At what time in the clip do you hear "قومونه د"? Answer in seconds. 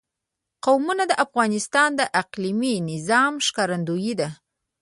0.65-1.13